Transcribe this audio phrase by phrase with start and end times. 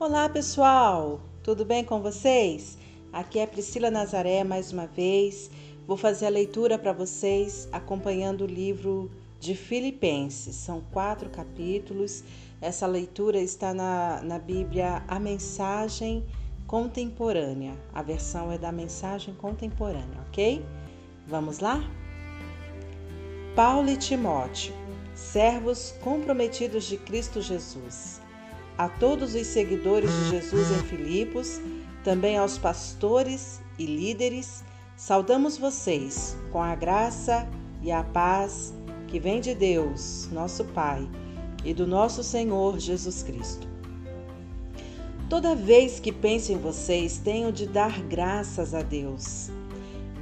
[0.00, 1.20] Olá, pessoal!
[1.42, 2.78] Tudo bem com vocês?
[3.12, 5.50] Aqui é Priscila Nazaré mais uma vez.
[5.86, 10.56] Vou fazer a leitura para vocês acompanhando o livro de Filipenses.
[10.56, 12.24] São quatro capítulos.
[12.62, 16.24] Essa leitura está na, na Bíblia A Mensagem
[16.66, 17.76] Contemporânea.
[17.92, 20.64] A versão é da Mensagem Contemporânea, ok?
[21.26, 21.78] Vamos lá?
[23.54, 24.72] Paulo e Timóteo,
[25.14, 28.18] servos comprometidos de Cristo Jesus
[28.80, 31.60] a todos os seguidores de Jesus em Filipos,
[32.02, 34.64] também aos pastores e líderes,
[34.96, 37.46] saudamos vocês com a graça
[37.82, 38.72] e a paz
[39.06, 41.06] que vem de Deus, nosso Pai,
[41.62, 43.68] e do nosso Senhor Jesus Cristo.
[45.28, 49.50] Toda vez que penso em vocês, tenho de dar graças a Deus.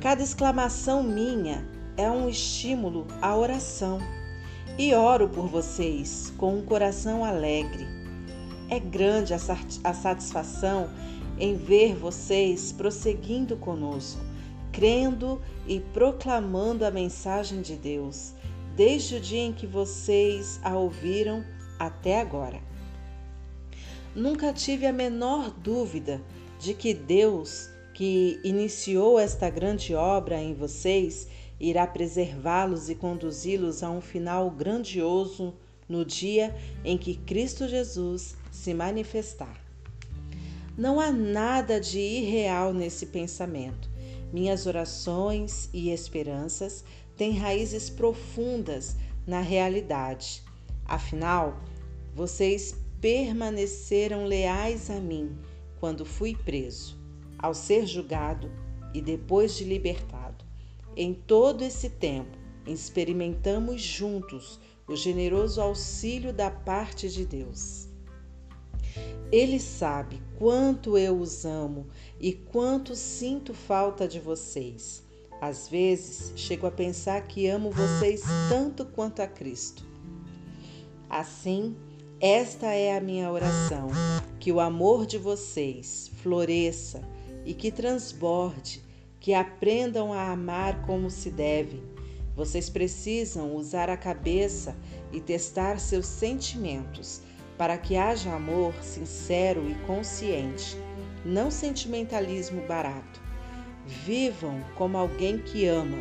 [0.00, 1.64] Cada exclamação minha
[1.96, 4.00] é um estímulo à oração.
[4.76, 7.97] E oro por vocês com um coração alegre
[8.68, 10.90] é grande a satisfação
[11.38, 14.20] em ver vocês prosseguindo conosco,
[14.72, 18.32] crendo e proclamando a mensagem de Deus,
[18.76, 21.44] desde o dia em que vocês a ouviram
[21.78, 22.60] até agora.
[24.14, 26.20] Nunca tive a menor dúvida
[26.58, 31.28] de que Deus, que iniciou esta grande obra em vocês,
[31.60, 35.54] irá preservá-los e conduzi-los a um final grandioso
[35.88, 39.56] no dia em que Cristo Jesus se manifestar.
[40.76, 43.88] Não há nada de irreal nesse pensamento.
[44.32, 46.84] Minhas orações e esperanças
[47.16, 50.42] têm raízes profundas na realidade.
[50.84, 51.60] Afinal,
[52.14, 55.38] vocês permaneceram leais a mim
[55.78, 56.98] quando fui preso,
[57.38, 58.50] ao ser julgado
[58.92, 60.44] e depois de libertado.
[60.96, 62.36] Em todo esse tempo,
[62.66, 67.87] experimentamos juntos o generoso auxílio da parte de Deus.
[69.30, 71.86] Ele sabe quanto eu os amo
[72.18, 75.02] e quanto sinto falta de vocês.
[75.40, 79.84] Às vezes, chego a pensar que amo vocês tanto quanto a Cristo.
[81.08, 81.76] Assim,
[82.20, 83.88] esta é a minha oração:
[84.40, 87.02] que o amor de vocês floresça
[87.44, 88.82] e que transborde,
[89.20, 91.82] que aprendam a amar como se deve.
[92.34, 94.76] Vocês precisam usar a cabeça
[95.12, 97.20] e testar seus sentimentos
[97.58, 100.78] para que haja amor sincero e consciente,
[101.24, 103.20] não sentimentalismo barato.
[103.84, 105.98] Vivam como alguém que ama,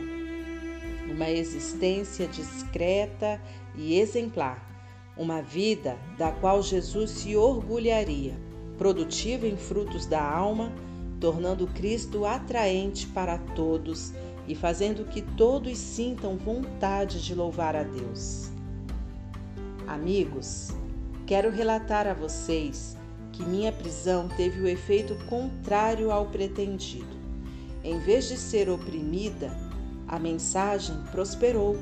[1.09, 3.41] uma existência discreta
[3.75, 4.63] e exemplar,
[5.17, 8.35] uma vida da qual Jesus se orgulharia,
[8.77, 10.71] produtiva em frutos da alma,
[11.19, 14.13] tornando Cristo atraente para todos
[14.47, 18.51] e fazendo que todos sintam vontade de louvar a Deus.
[19.87, 20.73] Amigos,
[21.27, 22.95] Quero relatar a vocês
[23.33, 27.17] que minha prisão teve o efeito contrário ao pretendido.
[27.83, 29.51] Em vez de ser oprimida,
[30.07, 31.77] a mensagem prosperou.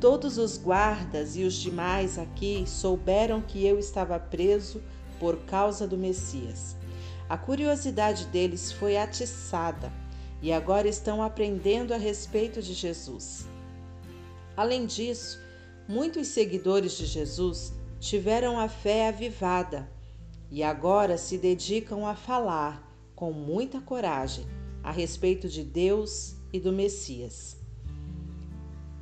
[0.00, 4.80] Todos os guardas e os demais aqui souberam que eu estava preso
[5.18, 6.76] por causa do Messias.
[7.28, 9.92] A curiosidade deles foi atiçada
[10.40, 13.48] e agora estão aprendendo a respeito de Jesus.
[14.56, 15.40] Além disso,
[15.88, 19.86] muitos seguidores de Jesus tiveram a fé avivada
[20.50, 24.46] e agora se dedicam a falar com muita coragem
[24.82, 27.58] a respeito de Deus e do Messias.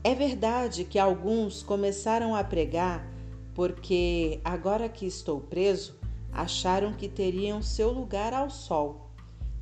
[0.02, 3.06] É verdade que alguns começaram a pregar
[3.54, 5.96] porque, agora que estou preso,
[6.32, 9.12] acharam que teriam seu lugar ao sol,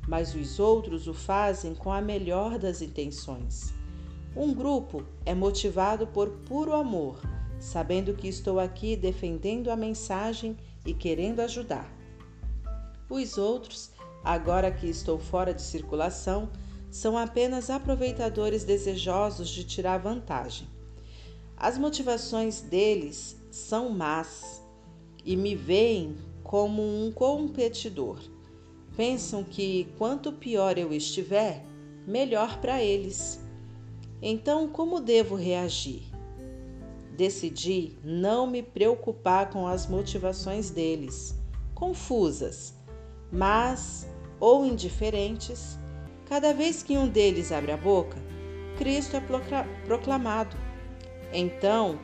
[0.07, 3.73] mas os outros o fazem com a melhor das intenções.
[4.35, 7.19] Um grupo é motivado por puro amor
[7.59, 11.91] sabendo que estou aqui defendendo a mensagem e querendo ajudar.
[13.09, 13.91] Os outros,
[14.23, 16.49] agora que estou fora de circulação,
[16.89, 20.67] são apenas aproveitadores desejosos de tirar vantagem.
[21.55, 24.63] As motivações deles são más
[25.25, 28.19] e me veem como um competidor.
[28.95, 31.63] Pensam que quanto pior eu estiver,
[32.05, 33.39] melhor para eles.
[34.21, 36.16] Então, como devo reagir?
[37.17, 41.35] Decidi não me preocupar com as motivações deles,
[41.73, 42.75] confusas,
[43.31, 44.07] mas
[44.39, 45.79] ou indiferentes.
[46.27, 48.17] Cada vez que um deles abre a boca,
[48.77, 49.23] Cristo é
[49.85, 50.55] proclamado.
[51.33, 51.99] Então,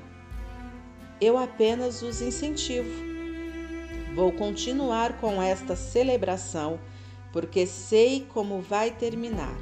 [1.22, 2.90] eu apenas os incentivo.
[4.16, 6.80] Vou continuar com esta celebração
[7.32, 9.58] porque sei como vai terminar.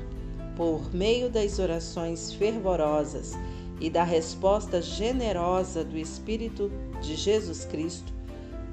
[0.56, 3.33] Por meio das orações fervorosas
[3.81, 8.13] e da resposta generosa do Espírito de Jesus Cristo,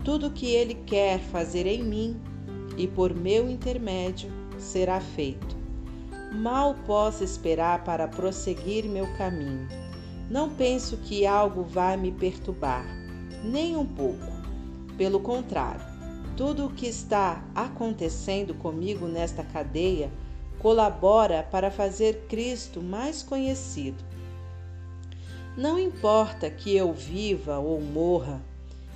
[0.04, 2.20] tudo o que Ele quer fazer em mim
[2.76, 5.56] e por meu intermédio será feito.
[6.32, 9.66] Mal posso esperar para prosseguir meu caminho.
[10.30, 12.84] Não penso que algo vai me perturbar,
[13.42, 14.38] nem um pouco.
[14.98, 15.80] Pelo contrário,
[16.36, 20.12] tudo o que está acontecendo comigo nesta cadeia
[20.58, 24.04] colabora para fazer Cristo mais conhecido.
[25.58, 28.40] Não importa que eu viva ou morra,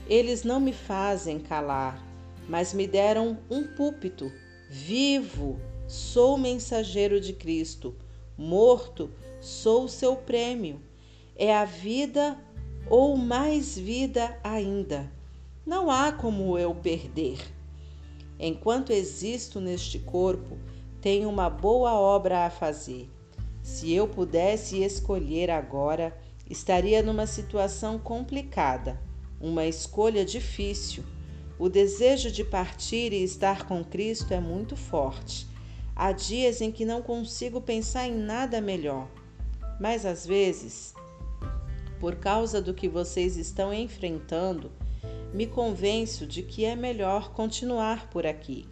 [0.09, 2.01] eles não me fazem calar,
[2.49, 4.31] mas me deram um púlpito.
[4.71, 7.97] Vivo, sou mensageiro de Cristo.
[8.39, 9.11] Morto,
[9.41, 10.81] sou seu prêmio.
[11.35, 12.39] É a vida
[12.89, 15.11] ou mais vida ainda.
[15.67, 17.41] Não há como eu perder.
[18.39, 20.57] Enquanto existo neste corpo,
[21.01, 23.11] tenho uma boa obra a fazer.
[23.65, 26.17] Se eu pudesse escolher agora,
[26.49, 29.01] estaria numa situação complicada,
[29.41, 31.05] uma escolha difícil.
[31.59, 35.47] O desejo de partir e estar com Cristo é muito forte.
[35.95, 39.09] Há dias em que não consigo pensar em nada melhor,
[39.81, 40.95] mas às vezes,
[42.01, 44.73] por causa do que vocês estão enfrentando,
[45.33, 48.67] me convenço de que é melhor continuar por aqui.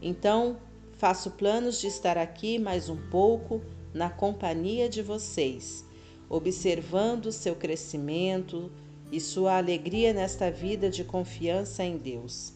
[0.00, 0.56] Então,
[0.98, 3.62] Faço planos de estar aqui mais um pouco
[3.94, 5.84] na companhia de vocês,
[6.28, 8.70] observando seu crescimento
[9.10, 12.52] e sua alegria nesta vida de confiança em Deus.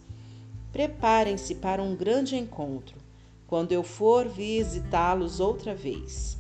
[0.73, 2.97] Preparem-se para um grande encontro
[3.47, 6.37] quando eu for visitá-los outra vez.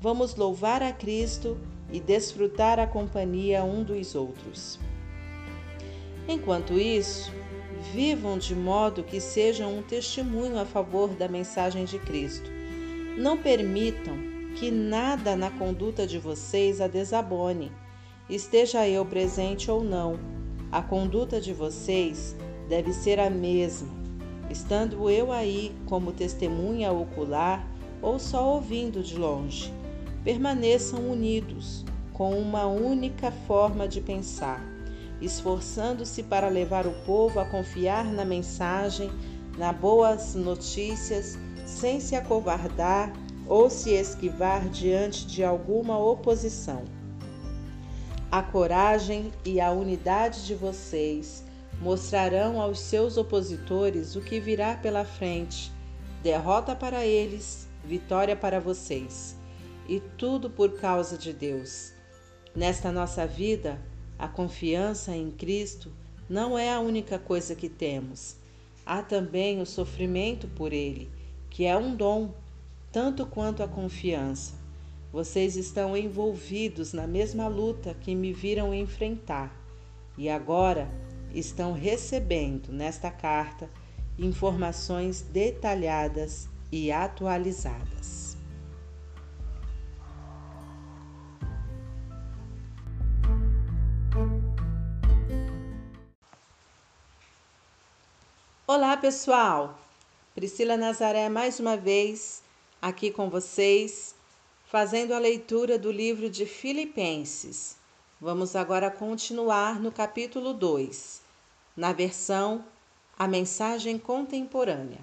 [0.00, 1.58] Vamos louvar a Cristo
[1.90, 4.78] e desfrutar a companhia um dos outros.
[6.28, 7.32] Enquanto isso,
[7.90, 12.48] Vivam de modo que sejam um testemunho a favor da mensagem de Cristo.
[13.18, 14.16] Não permitam
[14.56, 17.72] que nada na conduta de vocês a desabone.
[18.28, 20.18] Esteja eu presente ou não,
[20.70, 22.36] a conduta de vocês
[22.68, 23.92] deve ser a mesma,
[24.50, 27.66] estando eu aí como testemunha ocular
[28.00, 29.72] ou só ouvindo de longe.
[30.24, 34.72] Permaneçam unidos, com uma única forma de pensar
[35.22, 39.10] esforçando-se para levar o povo a confiar na mensagem,
[39.56, 43.12] nas boas notícias, sem se acovardar
[43.52, 46.84] ou se esquivar diante de alguma oposição.
[48.30, 51.44] A coragem e a unidade de vocês
[51.78, 55.70] mostrarão aos seus opositores o que virá pela frente
[56.22, 59.36] derrota para eles, vitória para vocês.
[59.86, 61.92] E tudo por causa de Deus.
[62.56, 63.78] Nesta nossa vida,
[64.18, 65.92] a confiança em Cristo
[66.26, 68.34] não é a única coisa que temos.
[68.86, 71.10] Há também o sofrimento por Ele,
[71.50, 72.32] que é um dom,
[72.92, 74.52] tanto quanto a confiança.
[75.10, 79.50] Vocês estão envolvidos na mesma luta que me viram enfrentar
[80.16, 80.88] e agora
[81.34, 83.68] estão recebendo nesta carta
[84.18, 88.36] informações detalhadas e atualizadas.
[98.66, 99.78] Olá, pessoal!
[100.34, 102.41] Priscila Nazaré mais uma vez
[102.82, 104.12] aqui com vocês,
[104.66, 107.76] fazendo a leitura do livro de Filipenses.
[108.20, 111.22] Vamos agora continuar no capítulo 2,
[111.76, 112.64] na versão
[113.16, 114.98] A Mensagem Contemporânea.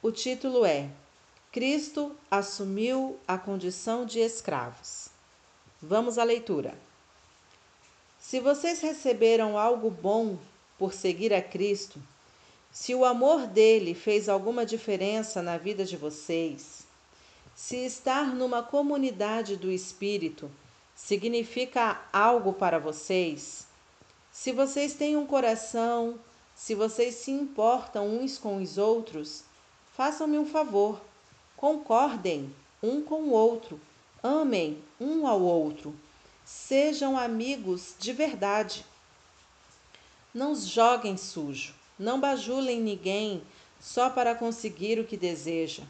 [0.00, 0.88] O título é
[1.50, 5.08] Cristo assumiu a condição de escravos.
[5.82, 6.78] Vamos à leitura.
[8.20, 10.38] Se vocês receberam algo bom
[10.78, 12.00] por seguir a Cristo,
[12.70, 16.86] se o amor dele fez alguma diferença na vida de vocês,
[17.54, 20.50] se estar numa comunidade do Espírito
[20.94, 23.66] significa algo para vocês,
[24.32, 26.18] se vocês têm um coração,
[26.54, 29.42] se vocês se importam uns com os outros,
[29.96, 31.00] façam-me um favor,
[31.56, 33.80] concordem um com o outro,
[34.22, 35.94] amem um ao outro,
[36.44, 38.86] sejam amigos de verdade.
[40.32, 43.42] Não joguem sujo, não bajulem ninguém
[43.78, 45.82] só para conseguir o que deseja.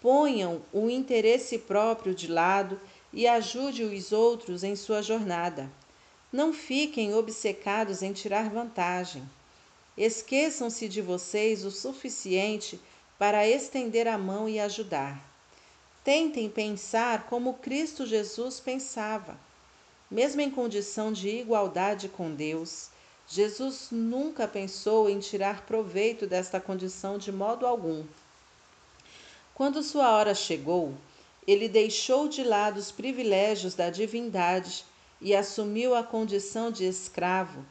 [0.00, 2.80] Ponham o interesse próprio de lado
[3.12, 5.70] e ajude os outros em sua jornada.
[6.32, 9.22] Não fiquem obcecados em tirar vantagem.
[9.96, 12.80] Esqueçam-se de vocês o suficiente
[13.16, 15.22] para estender a mão e ajudar.
[16.02, 19.38] Tentem pensar como Cristo Jesus pensava.
[20.10, 22.90] Mesmo em condição de igualdade com Deus,
[23.34, 28.04] Jesus nunca pensou em tirar proveito desta condição de modo algum.
[29.54, 30.92] Quando sua hora chegou,
[31.46, 34.84] ele deixou de lado os privilégios da divindade
[35.18, 37.64] e assumiu a condição de escravo,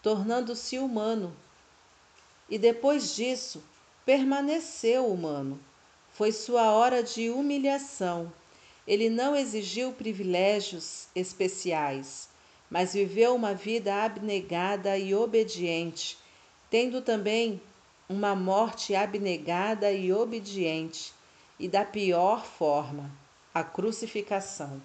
[0.00, 1.36] tornando-se humano.
[2.48, 3.60] E depois disso,
[4.06, 5.58] permaneceu humano.
[6.12, 8.32] Foi sua hora de humilhação.
[8.86, 12.28] Ele não exigiu privilégios especiais,
[12.70, 16.18] mas viveu uma vida abnegada e obediente,
[16.70, 17.60] tendo também
[18.08, 21.12] uma morte abnegada e obediente,
[21.58, 23.10] e da pior forma,
[23.52, 24.80] a crucificação.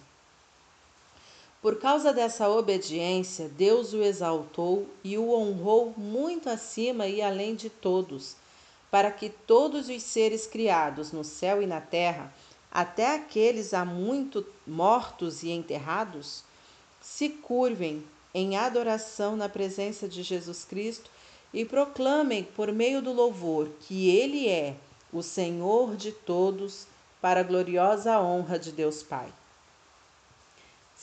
[1.62, 7.70] Por causa dessa obediência, Deus o exaltou e o honrou muito acima e além de
[7.70, 8.36] todos,
[8.92, 12.34] para que todos os seres criados no céu e na terra,
[12.70, 16.44] até aqueles há muito mortos e enterrados,
[17.04, 21.12] se curvem em adoração na presença de Jesus Cristo
[21.54, 24.76] e proclamem por meio do louvor que Ele é
[25.12, 26.88] o Senhor de todos,
[27.22, 29.32] para a gloriosa honra de Deus Pai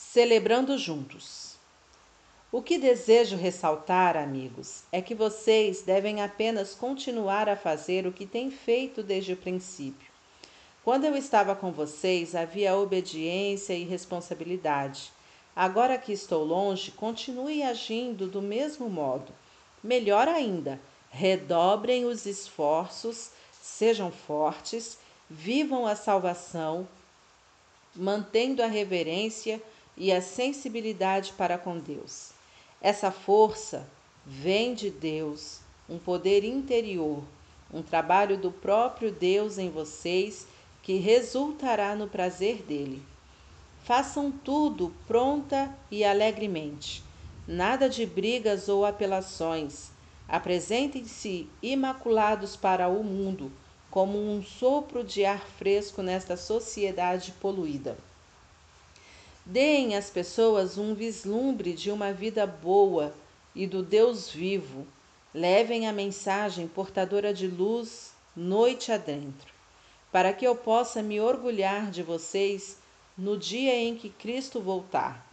[0.01, 1.55] celebrando juntos.
[2.51, 8.25] O que desejo ressaltar, amigos, é que vocês devem apenas continuar a fazer o que
[8.25, 10.11] têm feito desde o princípio.
[10.83, 15.13] Quando eu estava com vocês, havia obediência e responsabilidade.
[15.55, 19.31] Agora que estou longe, continue agindo do mesmo modo.
[19.83, 20.79] Melhor ainda,
[21.09, 23.31] redobrem os esforços,
[23.61, 24.97] sejam fortes,
[25.29, 26.87] vivam a salvação,
[27.95, 29.61] mantendo a reverência
[29.97, 32.31] e a sensibilidade para com Deus.
[32.81, 33.87] Essa força
[34.25, 37.23] vem de Deus, um poder interior,
[37.73, 40.47] um trabalho do próprio Deus em vocês
[40.81, 43.03] que resultará no prazer dele.
[43.83, 47.03] Façam tudo pronta e alegremente.
[47.47, 49.89] Nada de brigas ou apelações.
[50.27, 53.51] Apresentem-se imaculados para o mundo,
[53.89, 57.97] como um sopro de ar fresco nesta sociedade poluída.
[59.43, 63.13] Deem às pessoas um vislumbre de uma vida boa
[63.55, 64.85] e do Deus vivo.
[65.33, 69.51] Levem a mensagem portadora de luz noite adentro,
[70.11, 72.77] para que eu possa me orgulhar de vocês
[73.17, 75.25] no dia em que Cristo voltar.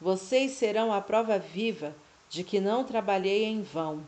[0.00, 1.94] Vocês serão a prova viva
[2.28, 4.04] de que não trabalhei em vão.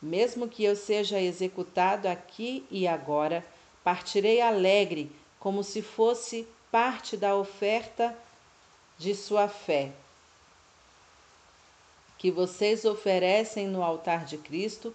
[0.00, 3.44] Mesmo que eu seja executado aqui e agora,
[3.82, 8.16] partirei alegre, como se fosse parte da oferta
[8.98, 9.92] de sua fé,
[12.18, 14.94] que vocês oferecem no altar de Cristo,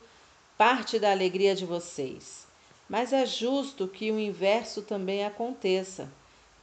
[0.57, 2.47] parte da alegria de vocês.
[2.89, 6.09] Mas é justo que o inverso também aconteça.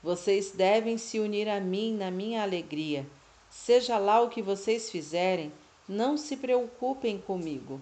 [0.06, 3.04] Vocês devem se unir a mim na minha alegria.
[3.50, 5.52] Seja lá o que vocês fizerem,
[5.88, 7.80] não se preocupem comigo.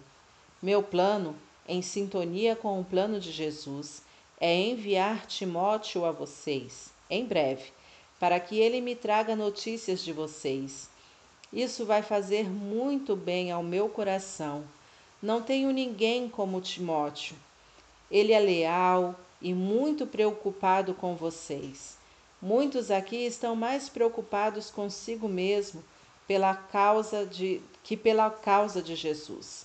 [0.62, 1.36] Meu plano,
[1.68, 4.00] em sintonia com o plano de Jesus,
[4.40, 7.64] é enviar Timóteo a vocês, em breve
[8.18, 10.88] para que ele me traga notícias de vocês.
[11.52, 14.64] Isso vai fazer muito bem ao meu coração.
[15.20, 17.36] Não tenho ninguém como Timóteo.
[18.10, 22.02] Ele é leal e muito preocupado com vocês.
[22.44, 25.82] Muitos aqui estão mais preocupados consigo mesmo
[26.28, 29.64] pela causa de que pela causa de Jesus.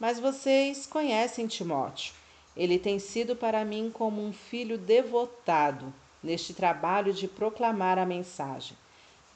[0.00, 2.14] Mas vocês conhecem Timóteo.
[2.56, 5.92] Ele tem sido para mim como um filho devotado
[6.22, 8.78] neste trabalho de proclamar a mensagem.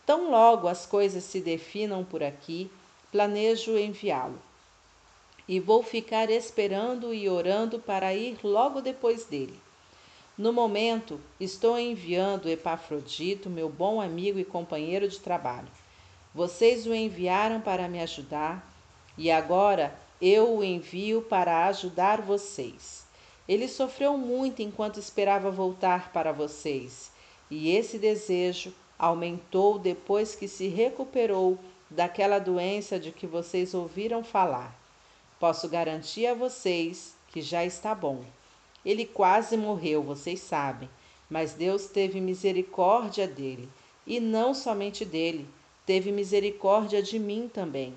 [0.06, 2.70] Tão logo as coisas se definam por aqui,
[3.12, 4.40] planejo enviá-lo.
[5.46, 9.60] E vou ficar esperando e orando para ir logo depois dele.
[10.40, 15.68] No momento, estou enviando Epafrodito, meu bom amigo e companheiro de trabalho.
[16.34, 18.66] Vocês o enviaram para me ajudar
[19.18, 23.04] e agora eu o envio para ajudar vocês.
[23.46, 27.12] Ele sofreu muito enquanto esperava voltar para vocês,
[27.50, 31.58] e esse desejo aumentou depois que se recuperou
[31.90, 34.74] daquela doença de que vocês ouviram falar.
[35.38, 38.24] Posso garantir a vocês que já está bom.
[38.84, 40.88] Ele quase morreu, vocês sabem,
[41.28, 43.68] mas Deus teve misericórdia dele,
[44.06, 45.46] e não somente dele,
[45.86, 47.94] teve misericórdia de mim também.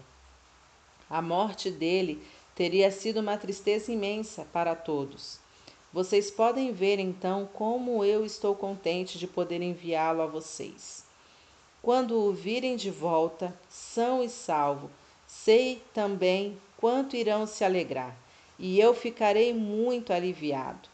[1.10, 2.22] A morte dele
[2.56, 5.40] teria sido uma tristeza imensa para todos.
[5.92, 11.06] Vocês podem ver então como eu estou contente de poder enviá-lo a vocês.
[11.82, 14.90] Quando o virem de volta, são e salvo,
[15.28, 18.18] sei também quanto irão se alegrar,
[18.58, 20.90] e eu ficarei muito aliviado.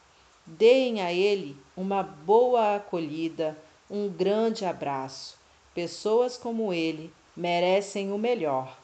[0.45, 3.57] Deem a ele uma boa acolhida,
[3.89, 5.37] um grande abraço.
[5.73, 8.77] Pessoas como ele merecem o melhor.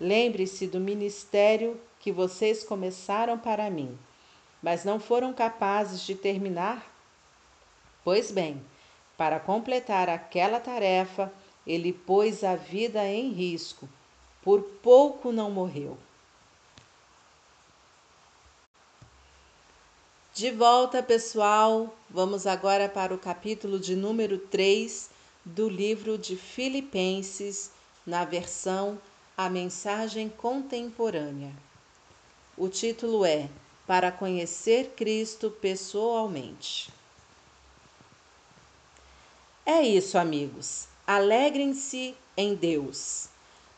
[0.00, 3.98] Lembre-se do ministério que vocês começaram para mim
[4.62, 6.92] mas não foram capazes de terminar?
[8.04, 8.62] Pois bem,
[9.16, 11.32] para completar aquela tarefa,
[11.66, 13.88] ele pôs a vida em risco,
[14.42, 15.96] por pouco não morreu.
[20.38, 25.10] De volta, pessoal, vamos agora para o capítulo de número 3
[25.44, 27.72] do livro de Filipenses,
[28.06, 29.00] na versão
[29.36, 31.52] A Mensagem Contemporânea.
[32.56, 33.48] O título é
[33.84, 36.88] Para Conhecer Cristo Pessoalmente.
[39.66, 40.86] É isso, amigos.
[41.04, 43.26] Alegrem-se em Deus.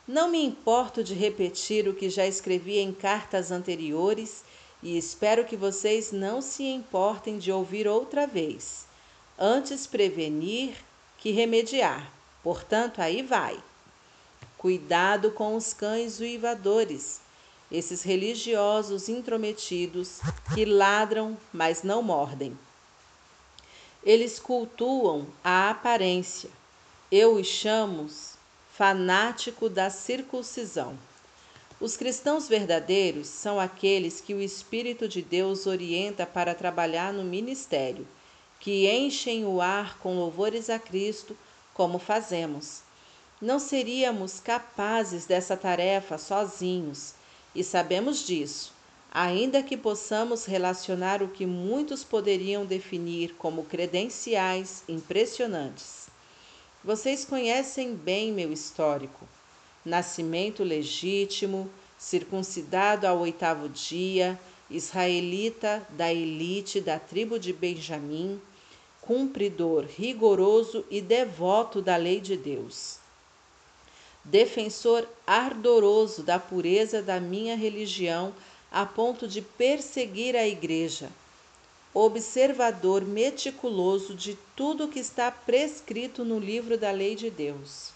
[0.07, 4.45] Não me importo de repetir o que já escrevi em cartas anteriores
[4.83, 8.87] e espero que vocês não se importem de ouvir outra vez.
[9.39, 10.77] Antes prevenir
[11.19, 12.11] que remediar.
[12.43, 13.63] Portanto, aí vai.
[14.57, 17.21] Cuidado com os cães uivadores,
[17.71, 20.21] esses religiosos intrometidos
[20.55, 22.59] que ladram, mas não mordem.
[24.03, 26.51] Eles cultuam a aparência.
[27.11, 28.09] Eu os chamo
[28.73, 30.99] fanático da circuncisão.
[31.81, 38.07] Os cristãos verdadeiros são aqueles que o Espírito de Deus orienta para trabalhar no ministério,
[38.59, 41.35] que enchem o ar com louvores a Cristo,
[41.73, 42.83] como fazemos.
[43.41, 47.15] Não seríamos capazes dessa tarefa sozinhos,
[47.55, 48.75] e sabemos disso,
[49.11, 56.09] ainda que possamos relacionar o que muitos poderiam definir como credenciais impressionantes.
[56.85, 59.27] Vocês conhecem bem meu histórico
[59.85, 64.39] nascimento legítimo, circuncidado ao oitavo dia,
[64.71, 68.41] israelita da elite da tribo de Benjamim,
[69.01, 72.99] cumpridor rigoroso e devoto da lei de Deus.
[74.25, 78.35] Defensor ardoroso da pureza da minha religião
[78.71, 81.11] a ponto de perseguir a igreja.
[81.93, 87.93] Observador meticuloso de tudo que está prescrito no livro da lei de Deus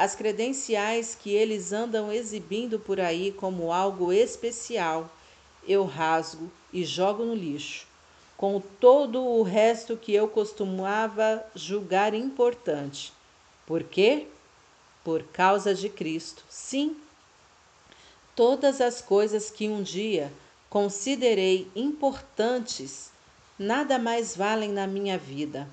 [0.00, 5.14] as credenciais que eles andam exibindo por aí como algo especial,
[5.68, 7.86] eu rasgo e jogo no lixo,
[8.34, 13.12] com todo o resto que eu costumava julgar importante.
[13.66, 14.26] Por quê?
[15.04, 16.44] Por causa de Cristo.
[16.48, 16.96] Sim.
[18.34, 20.32] Todas as coisas que um dia
[20.70, 23.10] considerei importantes
[23.58, 25.68] nada mais valem na minha vida,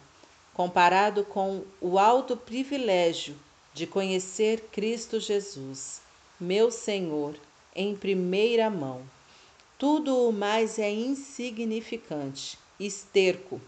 [0.54, 3.47] comparado com o alto privilégio
[3.78, 6.02] de conhecer Cristo Jesus,
[6.40, 7.36] meu Senhor,
[7.76, 9.04] em primeira mão.
[9.78, 13.62] Tudo o mais é insignificante, esterco.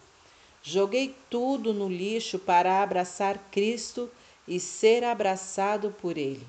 [0.63, 4.09] Joguei tudo no lixo para abraçar Cristo
[4.47, 6.47] e ser abraçado por Ele.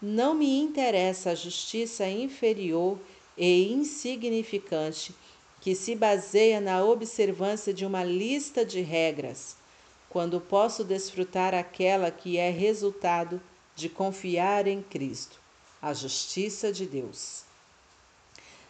[0.00, 2.98] Não me interessa a justiça inferior
[3.36, 5.14] e insignificante
[5.60, 9.54] que se baseia na observância de uma lista de regras
[10.08, 13.40] quando posso desfrutar aquela que é resultado
[13.74, 15.40] de confiar em Cristo,
[15.82, 17.42] a justiça de Deus.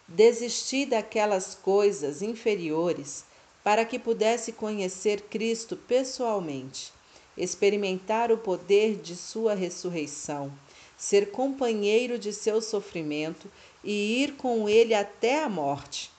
[0.09, 3.25] Desisti daquelas coisas inferiores
[3.63, 6.93] para que pudesse conhecer Cristo pessoalmente,
[7.37, 10.53] experimentar o poder de Sua ressurreição,
[10.97, 13.51] ser companheiro de seu sofrimento
[13.83, 16.11] e ir com Ele até a morte.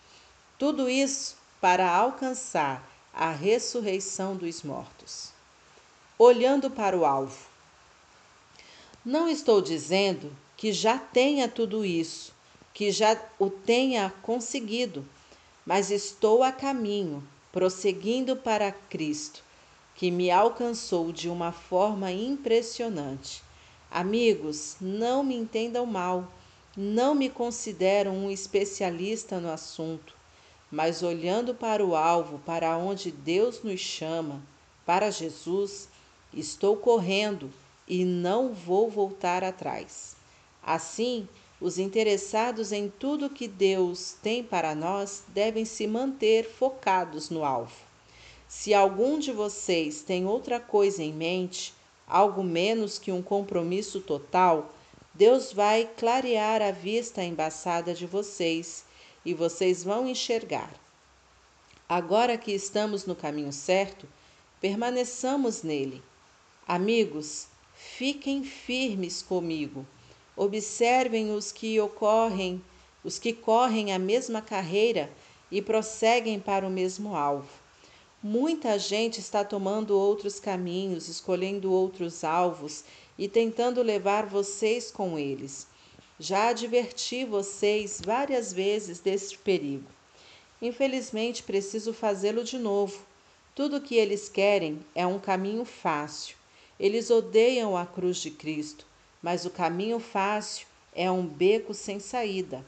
[0.59, 5.31] Tudo isso para alcançar a ressurreição dos mortos.
[6.19, 7.47] Olhando para o alvo.
[9.03, 12.31] Não estou dizendo que já tenha tudo isso,
[12.75, 15.03] que já o tenha conseguido,
[15.65, 19.43] mas estou a caminho, prosseguindo para Cristo,
[19.95, 23.41] que me alcançou de uma forma impressionante.
[23.89, 26.31] Amigos, não me entendam mal,
[26.75, 30.16] não me considero um especialista no assunto
[30.71, 34.41] mas olhando para o alvo, para onde Deus nos chama,
[34.85, 35.89] para Jesus,
[36.33, 37.51] estou correndo
[37.87, 40.15] e não vou voltar atrás.
[40.61, 41.27] Assim,
[41.59, 47.75] os interessados em tudo que Deus tem para nós devem se manter focados no alvo.
[48.47, 51.73] Se algum de vocês tem outra coisa em mente,
[52.07, 54.73] algo menos que um compromisso total,
[55.13, 58.85] Deus vai clarear a vista embaçada de vocês
[59.27, 60.73] e vocês vão enxergar.
[61.89, 64.07] Agora que estamos no caminho certo,
[64.61, 66.01] permaneçamos nele.
[66.65, 69.85] Amigos, fiquem firmes comigo.
[70.33, 72.63] Observem os que ocorrem,
[73.03, 75.11] os que correm a mesma carreira
[75.51, 77.49] e prosseguem para o mesmo alvo.
[78.23, 82.85] Muita gente está tomando outros caminhos, escolhendo outros alvos
[83.17, 85.67] e tentando levar vocês com eles.
[86.19, 89.87] Já adverti vocês várias vezes deste perigo.
[90.59, 93.05] Infelizmente, preciso fazê-lo de novo.
[93.53, 96.35] Tudo o que eles querem é um caminho fácil.
[96.79, 98.87] Eles odeiam a cruz de Cristo,
[99.21, 102.65] mas o caminho fácil é um beco sem saída.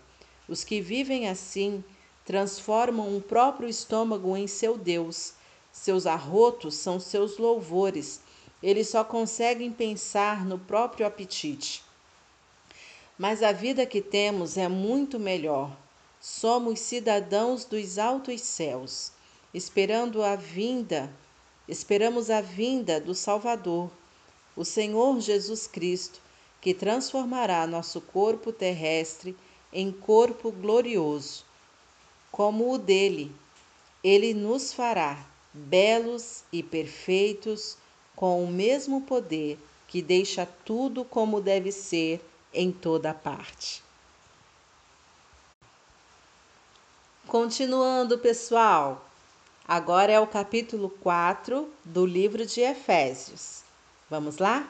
[0.48, 1.84] Os que vivem assim
[2.24, 5.34] transformam um próprio estômago em seu Deus.
[5.72, 8.22] Seus arrotos são seus louvores.
[8.62, 11.89] Eles só conseguem pensar no próprio apetite.
[13.20, 15.76] Mas a vida que temos é muito melhor.
[16.22, 19.12] Somos cidadãos dos altos céus,
[19.54, 21.14] esperando a vinda,
[21.68, 23.92] esperamos a vinda do Salvador,
[24.56, 26.22] o Senhor Jesus Cristo,
[26.62, 29.36] que transformará nosso corpo terrestre
[29.74, 31.44] em corpo glorioso,
[32.32, 33.36] como o dele.
[34.02, 37.78] Ele nos fará belos e perfeitos
[38.16, 42.22] com o mesmo poder que deixa tudo como deve ser
[42.54, 43.84] em toda parte.
[47.28, 49.08] Continuando, pessoal,
[49.68, 53.62] agora é o capítulo 4 do livro de Efésios.
[54.10, 54.68] Vamos lá?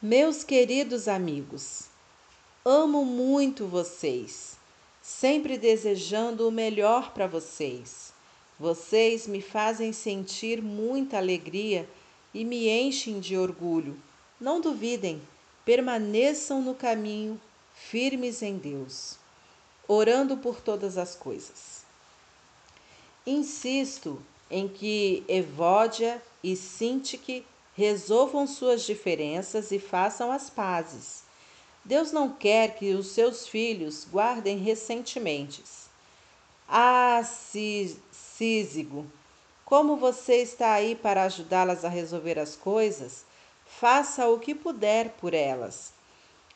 [0.00, 1.86] Meus queridos amigos,
[2.64, 4.56] amo muito vocês,
[5.02, 8.12] sempre desejando o melhor para vocês.
[8.58, 11.88] Vocês me fazem sentir muita alegria
[12.32, 14.00] e me enchem de orgulho.
[14.40, 15.20] Não duvidem,
[15.66, 17.38] permaneçam no caminho,
[17.74, 19.18] firmes em Deus,
[19.88, 21.84] orando por todas as coisas.
[23.26, 31.24] Insisto em que Evódia e Sintique resolvam suas diferenças e façam as pazes.
[31.84, 35.86] Deus não quer que os seus filhos guardem ressentimentos.
[36.68, 39.04] Ah, Císigo,
[39.64, 43.24] como você está aí para ajudá-las a resolver as coisas?
[43.78, 45.92] Faça o que puder por elas.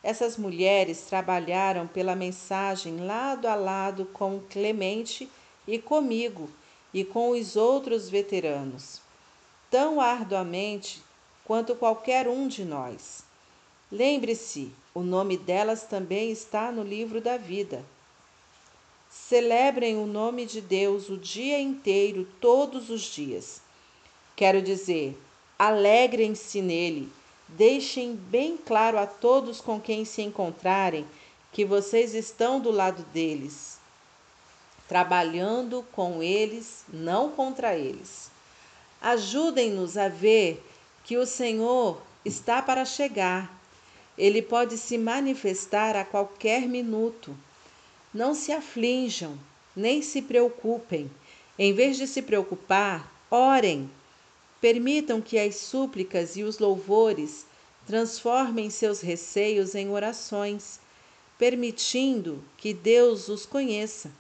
[0.02, 5.30] Essas mulheres trabalharam pela mensagem lado a lado com Clemente
[5.68, 6.48] e comigo
[6.94, 9.02] e com os outros veteranos,
[9.70, 11.02] tão arduamente
[11.44, 13.22] quanto qualquer um de nós.
[13.92, 17.84] Lembre-se, o nome delas também está no livro da vida.
[19.10, 23.60] Celebrem o nome de Deus o dia inteiro, todos os dias.
[24.34, 25.20] Quero dizer,
[25.60, 27.12] alegrem-se nele.
[27.46, 31.06] Deixem bem claro a todos com quem se encontrarem
[31.52, 33.78] que vocês estão do lado deles,
[34.88, 38.30] trabalhando com eles, não contra eles.
[39.02, 40.64] Ajudem-nos a ver
[41.04, 43.54] que o Senhor está para chegar.
[44.16, 47.36] Ele pode se manifestar a qualquer minuto.
[48.14, 49.38] Não se aflinjam,
[49.76, 51.10] nem se preocupem.
[51.58, 53.90] Em vez de se preocupar, orem
[54.60, 57.46] Permitam que as súplicas e os louvores
[57.86, 60.78] transformem seus receios em orações,
[61.38, 64.10] permitindo que Deus os conheça.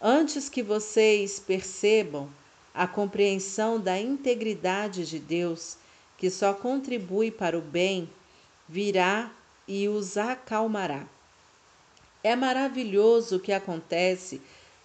[0.00, 2.30] Antes que vocês percebam
[2.72, 5.76] a compreensão da integridade de Deus,
[6.16, 8.08] que só contribui para o bem,
[8.68, 9.32] virá
[9.66, 11.06] e os acalmará.
[12.22, 14.40] É maravilhoso o que acontece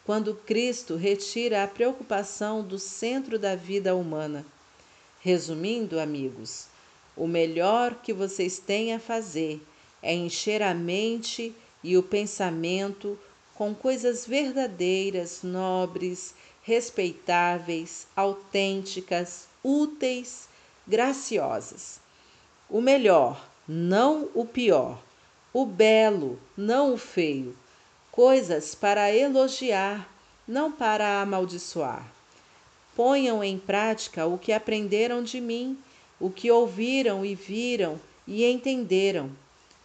[0.06, 4.46] quando Cristo retira a preocupação do centro da vida humana.
[5.24, 6.66] Resumindo, amigos,
[7.16, 9.62] o melhor que vocês têm a fazer
[10.02, 13.20] é encher a mente e o pensamento
[13.54, 20.50] com coisas verdadeiras, nobres, respeitáveis, autênticas, úteis,
[20.88, 22.00] graciosas.
[22.68, 25.00] O melhor, não o pior.
[25.54, 27.56] O belo, não o feio.
[28.12, 30.12] Coisas para elogiar,
[30.48, 32.12] não para amaldiçoar.
[32.96, 35.78] Ponham em prática o que aprenderam de mim,
[36.20, 39.32] o que ouviram e viram e entenderam.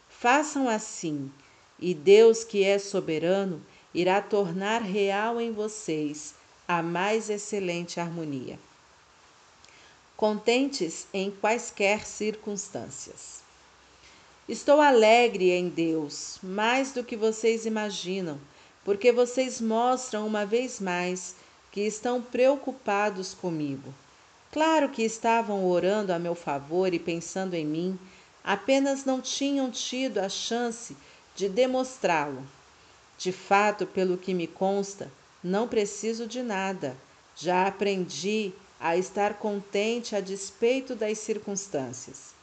[0.09, 1.31] Façam assim,
[1.79, 3.63] e Deus, que é soberano,
[3.95, 6.35] irá tornar real em vocês
[6.67, 8.59] a mais excelente harmonia.
[10.17, 13.43] Contentes em quaisquer circunstâncias.
[14.49, 18.41] Estou alegre em Deus, mais do que vocês imaginam,
[18.85, 21.35] porque vocês mostram uma vez mais
[21.77, 23.93] que estão preocupados comigo.
[24.51, 27.99] Claro que estavam orando a meu favor e pensando em mim,
[28.43, 30.97] apenas não tinham tido a chance
[31.35, 32.43] de demonstrá-lo.
[33.19, 35.13] De fato, pelo que me consta,
[35.45, 36.97] não preciso de nada.
[37.37, 42.35] Já aprendi a estar contente a despeito das circunstâncias.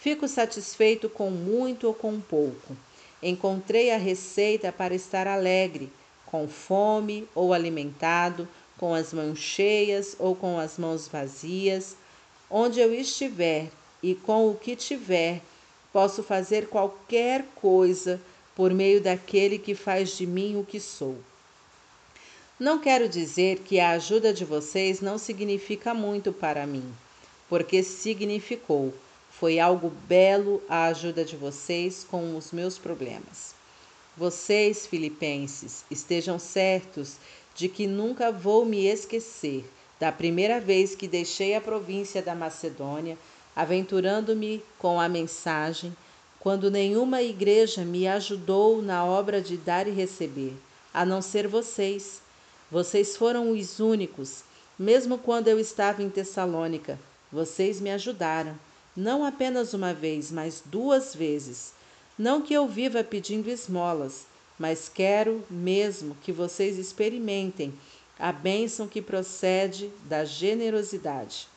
[0.00, 2.76] Fico satisfeito com muito ou com pouco.
[3.22, 5.92] Encontrei a receita para estar alegre,
[6.26, 8.48] com fome ou alimentado,
[8.80, 11.94] com as mãos cheias ou com as mãos vazias,
[12.50, 13.70] onde eu estiver
[14.02, 15.42] e com o que tiver,
[15.92, 18.18] posso fazer qualquer coisa
[18.56, 21.18] por meio daquele que faz de mim o que sou.
[22.58, 26.90] Não quero dizer que a ajuda de vocês não significa muito para mim.
[27.50, 28.94] porque significou.
[29.30, 33.54] Foi algo belo a ajuda de vocês com os meus problemas.
[34.16, 37.16] Vocês, filipenses, estejam certos
[37.60, 39.70] de que nunca vou me esquecer
[40.00, 43.18] da primeira vez que deixei a província da Macedônia,
[43.54, 45.94] aventurando-me com a mensagem,
[46.38, 50.54] quando nenhuma igreja me ajudou na obra de dar e receber,
[50.94, 52.22] a não ser vocês.
[52.70, 54.42] Vocês foram os únicos,
[54.78, 56.98] mesmo quando eu estava em Tessalônica,
[57.30, 58.58] vocês me ajudaram,
[58.96, 61.74] não apenas uma vez, mas duas vezes.
[62.18, 64.24] Não que eu viva pedindo esmolas,
[64.60, 67.72] mas quero mesmo que vocês experimentem
[68.18, 71.48] a bênção que procede da generosidade.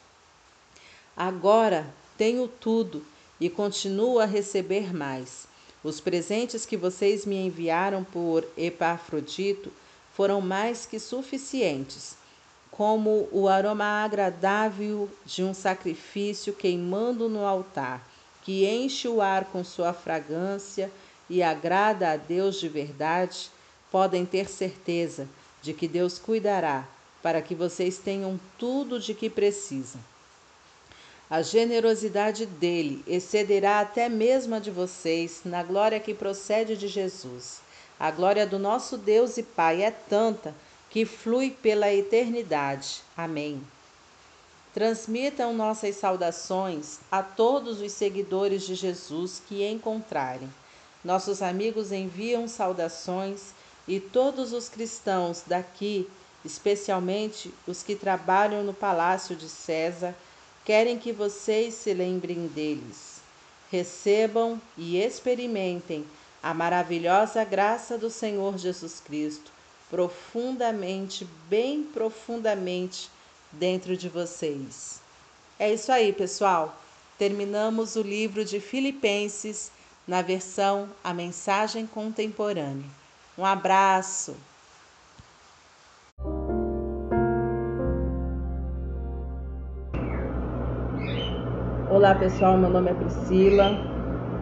[1.15, 1.85] Agora
[2.17, 3.05] tenho tudo
[3.41, 5.45] e continuo a receber mais.
[5.83, 9.69] Os presentes que vocês me enviaram por Epafrodito
[10.13, 12.15] foram mais que suficientes
[12.71, 18.01] como o aroma agradável de um sacrifício queimando no altar,
[18.41, 20.89] que enche o ar com sua fragrância
[21.33, 23.49] e agrada a Deus de verdade,
[23.91, 25.27] podem ter certeza
[25.63, 26.87] de que Deus cuidará
[27.23, 29.99] para que vocês tenham tudo de que precisam.
[31.27, 37.61] A generosidade dele excederá até mesmo a de vocês na glória que procede de Jesus.
[37.99, 40.53] A glória do nosso Deus e Pai é tanta
[40.91, 43.01] que flui pela eternidade.
[43.17, 43.59] Amém.
[44.71, 50.47] Transmitam nossas saudações a todos os seguidores de Jesus que encontrarem.
[51.03, 53.53] Nossos amigos enviam saudações
[53.87, 56.07] e todos os cristãos daqui,
[56.45, 60.15] especialmente os que trabalham no palácio de César,
[60.63, 63.21] querem que vocês se lembrem deles.
[63.69, 66.05] Recebam e experimentem
[66.41, 69.51] a maravilhosa graça do Senhor Jesus Cristo
[69.93, 73.11] profundamente, bem profundamente
[73.51, 74.99] dentro de vocês.
[75.59, 76.75] É isso aí, pessoal.
[77.15, 79.71] Terminamos o livro de Filipenses
[80.07, 82.89] na versão A Mensagem Contemporânea.
[83.37, 84.35] Um abraço!
[91.89, 93.71] Olá pessoal, meu nome é Priscila,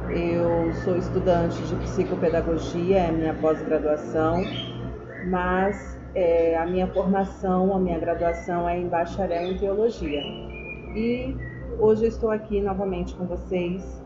[0.09, 4.41] eu sou estudante de psicopedagogia, é minha pós-graduação
[5.25, 10.21] mas é, a minha formação, a minha graduação é em bacharel em teologia.
[10.95, 11.35] E
[11.79, 14.00] hoje estou aqui novamente com vocês.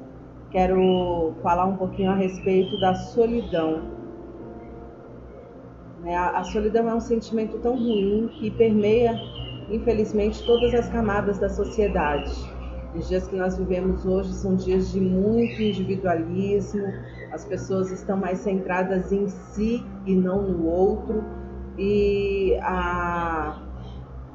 [0.55, 3.91] Quero falar um pouquinho a respeito da solidão.
[6.01, 9.19] Né, a, solidão é um sentimento tão ruim que permeia,
[9.69, 12.31] infelizmente, todas as camadas da sociedade.
[12.95, 16.87] Os dias que nós vivemos hoje são dias de muito individualismo,
[17.33, 21.21] as pessoas estão mais centradas em si e não no outro,
[21.77, 23.61] e a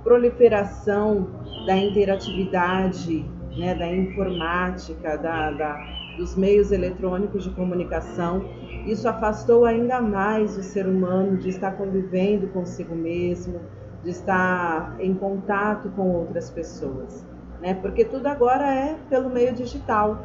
[0.05, 1.29] proliferação
[1.67, 3.25] da interatividade,
[3.57, 8.45] né, da informática, da, da, dos meios eletrônicos de comunicação,
[8.87, 13.61] isso afastou ainda mais o ser humano de estar convivendo consigo mesmo,
[14.03, 17.25] de estar em contato com outras pessoas,
[17.61, 17.75] né?
[17.75, 20.19] Porque tudo agora é pelo meio digital.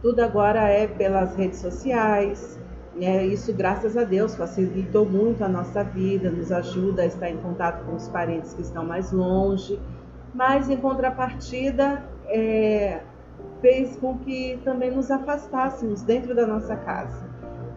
[0.00, 2.58] Tudo agora é pelas redes sociais.
[2.94, 3.26] Né?
[3.26, 7.84] Isso, graças a Deus, facilitou muito a nossa vida, nos ajuda a estar em contato
[7.84, 9.78] com os parentes que estão mais longe.
[10.34, 13.00] Mas, em contrapartida, é,
[13.60, 17.26] fez com que também nos afastássemos dentro da nossa casa.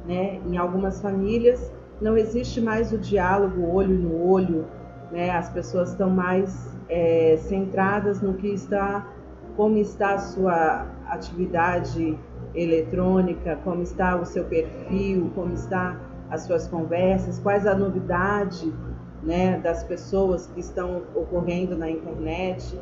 [0.05, 0.39] Né?
[0.45, 4.65] Em algumas famílias não existe mais o diálogo olho no olho,
[5.11, 5.29] né?
[5.31, 9.07] as pessoas estão mais é, centradas no que está
[9.55, 12.17] como está a sua atividade
[12.55, 18.73] eletrônica, como está o seu perfil, como está as suas conversas, quais a novidade
[19.21, 22.79] né, das pessoas que estão ocorrendo na internet.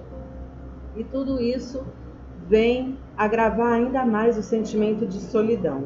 [0.95, 1.83] E tudo isso
[2.49, 5.83] vem agravar ainda mais o sentimento de solidão.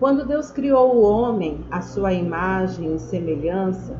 [0.00, 3.96] Quando Deus criou o homem à sua imagem e semelhança,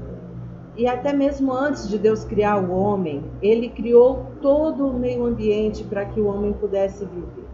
[0.76, 5.84] e até mesmo antes de Deus criar o homem, ele criou todo o meio ambiente
[5.84, 7.46] para que o homem pudesse viver.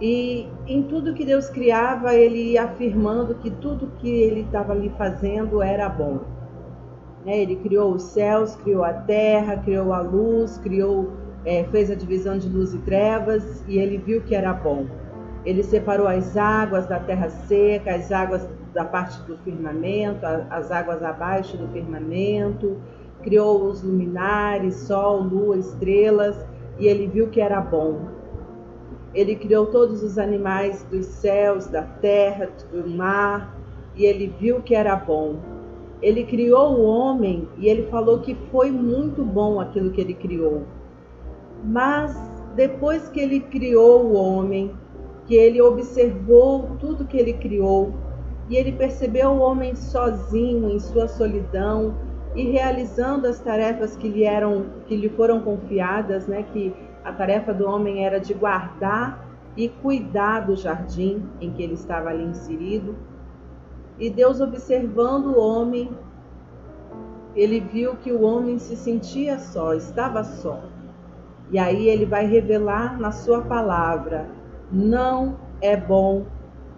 [0.00, 4.88] E em tudo que Deus criava, ele ia afirmando que tudo que ele estava ali
[4.96, 6.20] fazendo era bom.
[7.26, 7.40] Né?
[7.40, 11.12] Ele criou os céus, criou a terra, criou a luz, criou,
[11.44, 14.86] é, fez a divisão de luz e trevas e ele viu que era bom.
[15.44, 21.02] Ele separou as águas da terra seca, as águas da parte do firmamento, as águas
[21.02, 22.76] abaixo do firmamento,
[23.22, 26.44] criou os luminares, sol, lua, estrelas,
[26.78, 28.00] e ele viu que era bom.
[29.14, 33.56] Ele criou todos os animais dos céus, da terra, do mar,
[33.96, 35.36] e ele viu que era bom.
[36.00, 40.64] Ele criou o homem e ele falou que foi muito bom aquilo que ele criou.
[41.64, 42.16] Mas
[42.54, 44.74] depois que ele criou o homem,
[45.26, 47.92] que ele observou tudo que ele criou
[48.48, 51.94] e ele percebeu o homem sozinho em sua solidão
[52.34, 57.54] e realizando as tarefas que lhe eram que lhe foram confiadas, né, que a tarefa
[57.54, 59.24] do homem era de guardar
[59.56, 62.96] e cuidar do jardim em que ele estava ali inserido.
[63.98, 65.90] E Deus observando o homem,
[67.34, 70.60] ele viu que o homem se sentia só, estava só.
[71.50, 74.28] E aí ele vai revelar na sua palavra:
[74.70, 76.24] não é bom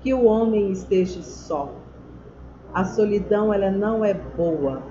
[0.01, 1.73] que o homem esteja só.
[2.73, 4.83] A solidão ela não é boa.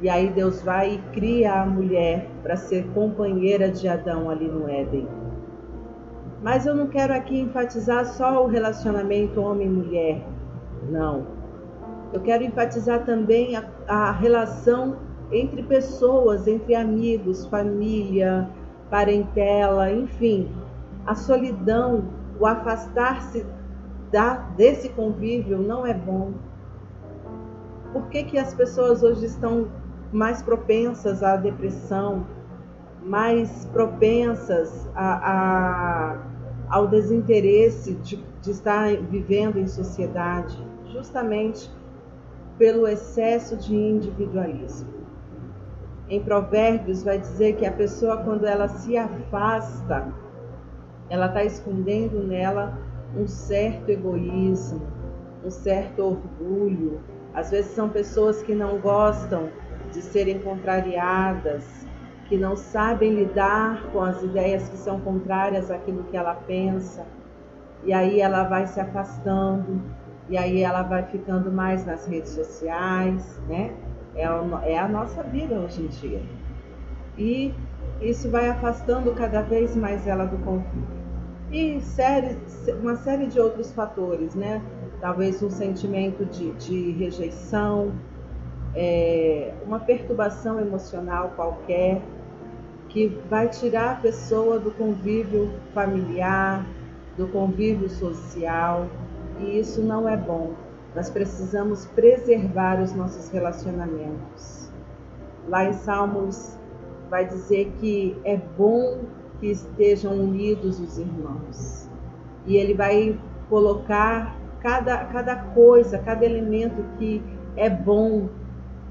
[0.00, 4.68] E aí Deus vai e cria a mulher para ser companheira de Adão ali no
[4.68, 5.08] Éden.
[6.42, 10.22] Mas eu não quero aqui enfatizar só o relacionamento homem-mulher.
[10.88, 11.26] Não.
[12.12, 14.96] Eu quero enfatizar também a, a relação
[15.32, 18.48] entre pessoas, entre amigos, família,
[18.90, 20.50] parentela, enfim.
[21.06, 22.04] A solidão,
[22.38, 23.44] o afastar-se
[24.56, 26.32] desse convívio não é bom.
[27.92, 29.68] Por que, que as pessoas hoje estão
[30.12, 32.26] mais propensas à depressão,
[33.02, 36.18] mais propensas a, a,
[36.68, 40.56] ao desinteresse de, de estar vivendo em sociedade?
[40.92, 41.70] Justamente
[42.58, 44.97] pelo excesso de individualismo.
[46.10, 50.08] Em Provérbios vai dizer que a pessoa, quando ela se afasta,
[51.10, 52.78] ela está escondendo nela
[53.14, 54.80] um certo egoísmo,
[55.44, 57.00] um certo orgulho.
[57.34, 59.50] Às vezes são pessoas que não gostam
[59.92, 61.86] de serem contrariadas,
[62.26, 67.06] que não sabem lidar com as ideias que são contrárias àquilo que ela pensa.
[67.84, 69.82] E aí ela vai se afastando,
[70.28, 73.74] e aí ela vai ficando mais nas redes sociais, né?
[74.18, 76.20] É, é a nossa vida hoje em dia.
[77.16, 77.54] E
[78.00, 80.98] isso vai afastando cada vez mais ela do convívio
[81.50, 82.36] e série,
[82.80, 84.62] uma série de outros fatores, né?
[85.00, 87.92] Talvez um sentimento de, de rejeição,
[88.74, 92.02] é, uma perturbação emocional qualquer
[92.88, 96.66] que vai tirar a pessoa do convívio familiar,
[97.16, 98.86] do convívio social,
[99.40, 100.52] e isso não é bom.
[100.94, 104.70] Nós precisamos preservar os nossos relacionamentos.
[105.48, 106.56] Lá em Salmos
[107.10, 109.00] vai dizer que é bom
[109.40, 111.88] que estejam unidos os irmãos.
[112.46, 117.22] E ele vai colocar cada, cada coisa, cada elemento que
[117.56, 118.28] é bom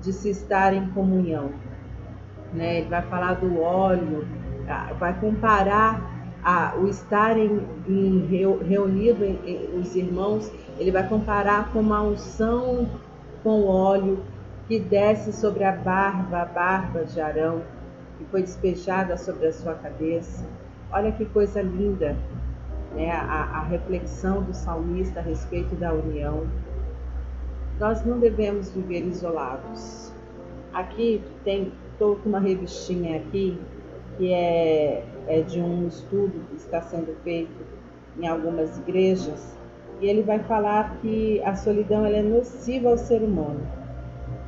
[0.01, 1.51] de se estar em comunhão.
[2.53, 2.79] Né?
[2.79, 4.25] Ele vai falar do óleo,
[4.99, 11.79] vai comparar a, o estar em, em reunido em, os irmãos, ele vai comparar com
[11.79, 12.87] uma unção
[13.43, 14.23] com óleo
[14.67, 17.61] que desce sobre a barba, a barba de Arão
[18.17, 20.45] que foi despejada sobre a sua cabeça.
[20.91, 22.17] Olha que coisa linda,
[22.95, 23.11] né?
[23.11, 26.47] a, a reflexão do salmista a respeito da união.
[27.79, 30.11] Nós não devemos viver isolados.
[30.73, 33.59] Aqui tem, estou com uma revistinha aqui
[34.17, 37.65] que é, é de um estudo que está sendo feito
[38.19, 39.56] em algumas igrejas
[39.99, 43.61] e ele vai falar que a solidão ela é nociva ao ser humano.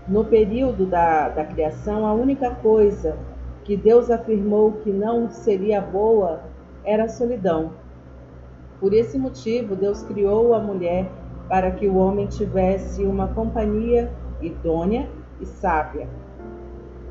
[0.07, 3.17] No período da, da criação, a única coisa
[3.63, 6.41] que Deus afirmou que não seria boa
[6.83, 7.71] era a solidão.
[8.79, 11.07] Por esse motivo, Deus criou a mulher
[11.47, 15.09] para que o homem tivesse uma companhia idônea
[15.41, 16.07] e sábia.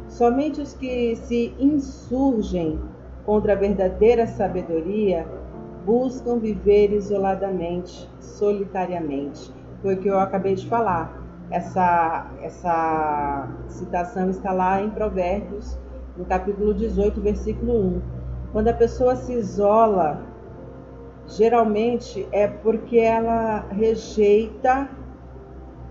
[0.09, 2.81] Somente os que se insurgem
[3.27, 5.27] contra a verdadeira sabedoria
[5.89, 9.51] buscam viver isoladamente, solitariamente.
[9.81, 11.19] Foi o que eu acabei de falar.
[11.51, 15.79] Essa, essa citação está lá em Provérbios
[16.15, 18.03] no capítulo 18, versículo 1.
[18.53, 20.21] Quando a pessoa se isola,
[21.27, 24.91] geralmente é porque ela rejeita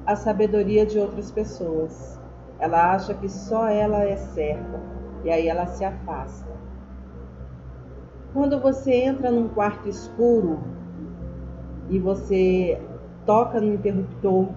[0.05, 2.21] a sabedoria de outras pessoas.
[2.59, 4.79] Ela acha que só ela é certa
[5.23, 6.55] e aí ela se afasta.
[8.33, 10.59] Quando você entra num quarto escuro
[11.89, 12.79] e você
[13.25, 14.49] toca no interruptor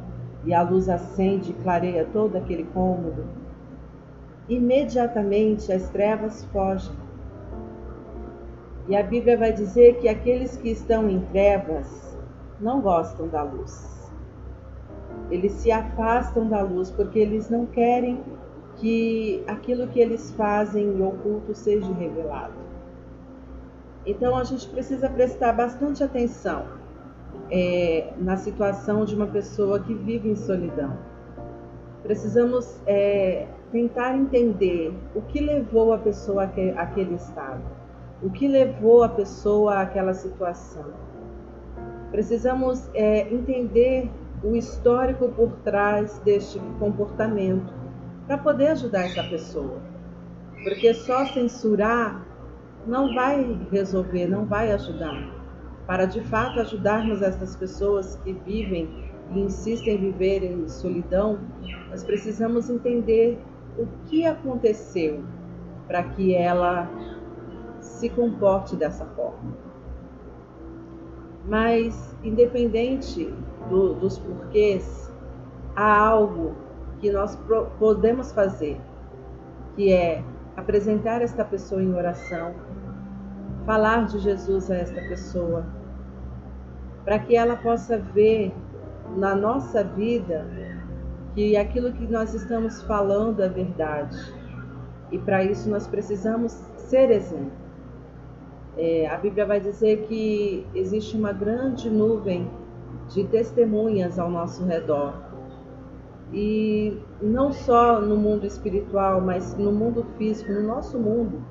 [0.44, 3.24] e a luz acende e clareia todo aquele cômodo,
[4.48, 6.92] imediatamente as trevas fogem.
[8.88, 12.18] E a Bíblia vai dizer que aqueles que estão em trevas
[12.60, 14.10] não gostam da luz.
[15.30, 18.20] Eles se afastam da luz porque eles não querem
[18.76, 22.59] que aquilo que eles fazem em oculto seja revelado.
[24.06, 26.64] Então a gente precisa prestar bastante atenção
[27.50, 30.96] é, na situação de uma pessoa que vive em solidão.
[32.02, 37.62] Precisamos é, tentar entender o que levou a pessoa àquele estado.
[38.22, 40.84] o que levou a pessoa àquela situação.
[42.10, 44.10] Precisamos é, entender
[44.42, 47.72] o histórico por trás deste comportamento
[48.26, 49.78] para poder ajudar essa pessoa.
[50.62, 52.26] Porque só censurar
[52.86, 55.30] não vai resolver, não vai ajudar.
[55.86, 58.88] Para de fato ajudarmos essas pessoas que vivem
[59.30, 61.38] e insistem em viver em solidão,
[61.90, 63.38] nós precisamos entender
[63.78, 65.22] o que aconteceu
[65.86, 66.88] para que ela
[67.80, 69.56] se comporte dessa forma.
[71.46, 73.32] Mas, independente
[73.68, 75.12] do, dos porquês,
[75.74, 76.54] há algo
[77.00, 77.36] que nós
[77.78, 78.80] podemos fazer,
[79.74, 80.22] que é
[80.60, 82.54] apresentar esta pessoa em oração,
[83.64, 85.64] falar de Jesus a esta pessoa,
[87.04, 88.52] para que ela possa ver
[89.16, 90.46] na nossa vida
[91.34, 94.16] que aquilo que nós estamos falando é verdade.
[95.10, 97.52] E para isso nós precisamos ser exemplo.
[98.76, 102.50] É, a Bíblia vai dizer que existe uma grande nuvem
[103.08, 105.29] de testemunhas ao nosso redor.
[106.32, 111.42] E não só no mundo espiritual, mas no mundo físico, no nosso mundo,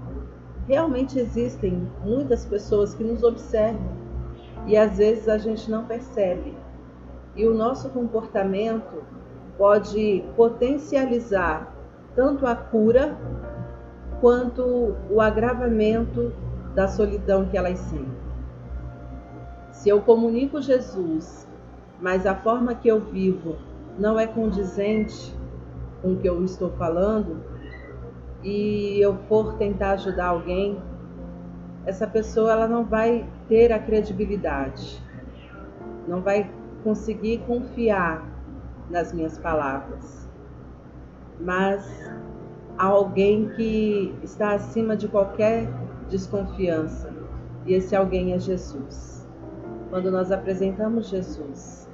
[0.68, 4.00] realmente existem muitas pessoas que nos observam
[4.66, 6.56] e às vezes a gente não percebe.
[7.36, 9.04] E o nosso comportamento
[9.58, 11.74] pode potencializar
[12.16, 13.18] tanto a cura
[14.22, 16.34] quanto o agravamento
[16.76, 18.30] da solidão que elas sentem.
[19.72, 21.48] Se eu comunico Jesus,
[22.02, 23.56] mas a forma que eu vivo
[24.00, 25.36] não é condizente
[26.02, 27.44] com o que eu estou falando,
[28.42, 30.82] e eu for tentar ajudar alguém,
[31.86, 35.04] essa pessoa ela não vai ter a credibilidade,
[36.08, 36.50] não vai
[36.84, 38.26] conseguir confiar
[38.90, 40.30] nas minhas palavras.
[41.40, 41.86] Mas
[42.78, 45.68] há alguém que está acima de qualquer
[46.10, 47.12] desconfiança,
[47.66, 49.28] e esse alguém é Jesus.
[49.90, 51.90] Quando nós apresentamos Jesus,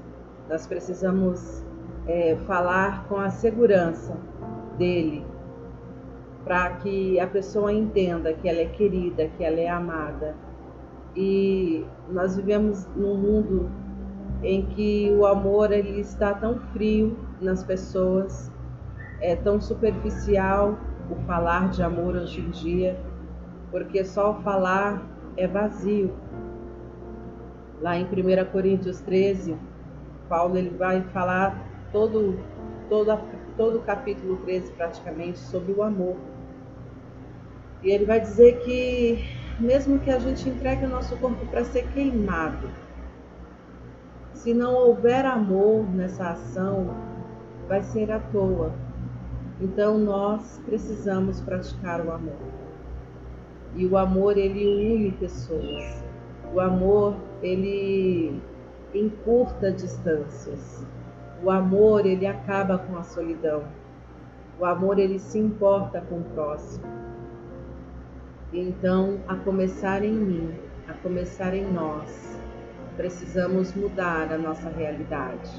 [0.47, 1.64] nós precisamos
[2.07, 4.15] é, falar com a segurança
[4.77, 5.25] dele,
[6.43, 10.35] para que a pessoa entenda que ela é querida, que ela é amada.
[11.15, 13.71] E nós vivemos num mundo
[14.43, 18.51] em que o amor ele está tão frio nas pessoas,
[19.21, 20.77] é tão superficial
[21.09, 22.99] o falar de amor hoje em dia,
[23.71, 25.01] porque só o falar
[25.37, 26.13] é vazio.
[27.81, 29.57] Lá em 1 Coríntios 13,
[30.29, 31.64] Paulo ele vai falar
[31.95, 32.37] todo,
[32.89, 33.17] todo,
[33.55, 36.17] todo o capítulo 13 praticamente sobre o amor.
[37.81, 39.23] E ele vai dizer que
[39.61, 42.69] mesmo que a gente entregue o nosso corpo para ser queimado,
[44.33, 46.93] se não houver amor nessa ação,
[47.69, 48.73] vai ser à toa.
[49.61, 52.35] Então nós precisamos praticar o amor.
[53.73, 56.03] E o amor ele une pessoas.
[56.53, 58.37] O amor ele
[58.93, 60.85] encurta distâncias.
[61.43, 63.63] O amor ele acaba com a solidão.
[64.59, 66.85] O amor ele se importa com o próximo.
[68.53, 70.55] Então, a começar em mim,
[70.87, 72.39] a começar em nós,
[72.95, 75.51] precisamos mudar a nossa realidade.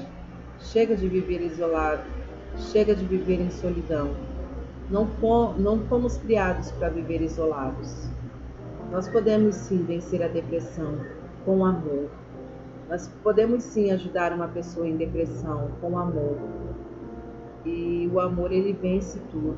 [0.59, 2.01] Chega de viver isolado,
[2.57, 4.15] chega de viver em solidão.
[4.89, 5.07] Não,
[5.57, 8.09] não fomos criados para viver isolados.
[8.91, 10.97] Nós podemos sim vencer a depressão
[11.45, 12.09] com amor.
[12.89, 16.37] Nós podemos sim ajudar uma pessoa em depressão com amor.
[17.65, 19.57] E o amor ele vence tudo.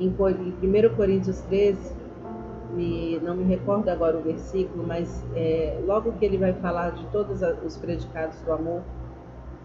[0.00, 1.94] Em 1 Coríntios 13,
[2.74, 7.06] me, não me recordo agora o versículo, mas é, logo que ele vai falar de
[7.06, 8.82] todos os predicados do amor,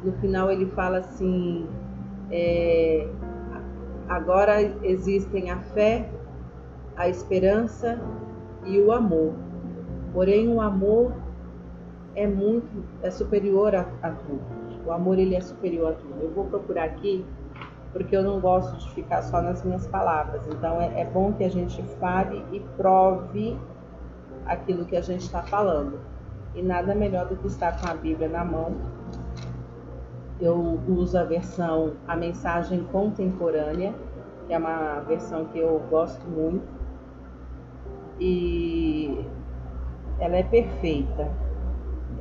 [0.03, 1.67] no final ele fala assim:
[2.29, 3.07] é,
[4.07, 6.07] agora existem a fé,
[6.95, 7.99] a esperança
[8.65, 9.33] e o amor.
[10.13, 11.13] Porém, o amor
[12.17, 14.41] é muito, é superior a, a tudo.
[14.85, 16.19] O amor ele é superior a tudo.
[16.19, 17.23] Eu vou procurar aqui
[17.93, 20.45] porque eu não gosto de ficar só nas minhas palavras.
[20.47, 23.57] Então é, é bom que a gente fale e prove
[24.47, 25.99] aquilo que a gente está falando.
[26.55, 28.75] E nada melhor do que estar com a Bíblia na mão.
[30.41, 33.93] Eu uso a versão A Mensagem Contemporânea,
[34.47, 36.65] que é uma versão que eu gosto muito.
[38.19, 39.23] E
[40.19, 41.46] ela é perfeita.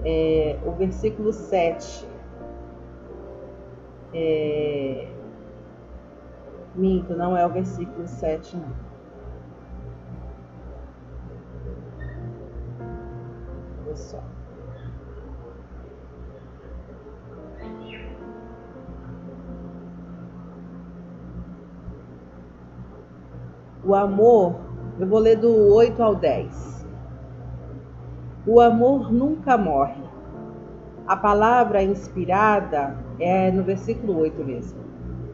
[0.09, 2.07] É, o versículo 7
[4.15, 5.09] é,
[6.77, 8.87] Minto, não é o versículo 7, não.
[13.97, 14.23] Só.
[23.83, 24.55] O amor
[24.99, 26.76] Eu vou ler do 8 ao 10.
[28.49, 30.05] O amor nunca morre.
[31.05, 34.79] A palavra inspirada é no versículo 8 mesmo.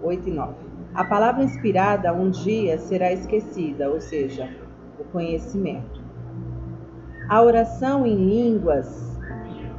[0.02, 0.54] 8 e 9.
[0.94, 4.48] A palavra inspirada um dia será esquecida, ou seja,
[4.98, 6.00] o conhecimento.
[7.28, 9.20] A oração em línguas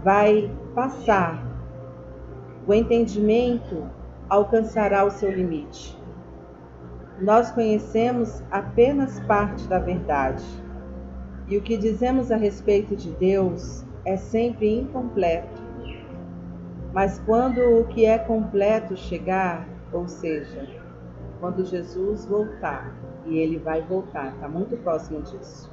[0.03, 1.43] vai passar.
[2.67, 3.83] O entendimento
[4.29, 5.99] alcançará o seu limite.
[7.19, 10.43] Nós conhecemos apenas parte da verdade.
[11.47, 15.61] E o que dizemos a respeito de Deus é sempre incompleto.
[16.93, 20.67] Mas quando o que é completo chegar, ou seja,
[21.39, 25.71] quando Jesus voltar, e ele vai voltar, está muito próximo disso.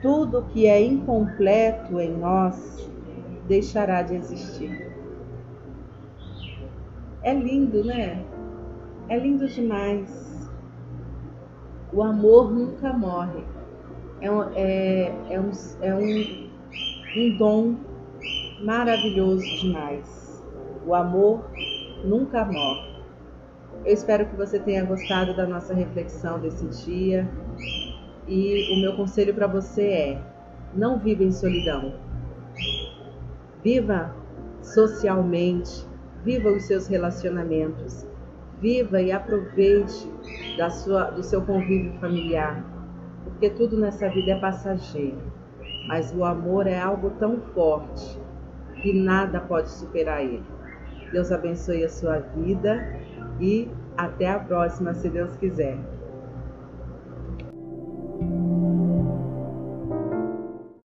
[0.00, 2.90] Tudo que é incompleto em nós
[3.46, 4.90] deixará de existir.
[7.22, 8.24] É lindo, né?
[9.08, 10.50] É lindo demais.
[11.92, 13.44] O amor nunca morre.
[14.20, 15.50] É um, é, é um,
[15.80, 16.50] é um,
[17.16, 17.76] um dom
[18.62, 20.44] maravilhoso demais.
[20.86, 21.50] O amor
[22.04, 22.90] nunca morre.
[23.84, 27.28] Eu espero que você tenha gostado da nossa reflexão desse dia.
[28.28, 30.22] E o meu conselho para você é:
[30.74, 31.94] não viva em solidão.
[33.64, 34.14] Viva
[34.62, 35.86] socialmente,
[36.24, 38.06] viva os seus relacionamentos,
[38.60, 40.06] Viva e aproveite
[40.58, 42.62] da sua, do seu convívio familiar,
[43.40, 45.16] porque tudo nessa vida é passageiro,
[45.88, 48.20] mas o amor é algo tão forte
[48.82, 50.44] que nada pode superar ele.
[51.10, 53.00] Deus abençoe a sua vida
[53.40, 53.66] e
[53.96, 55.78] até a próxima, se Deus quiser.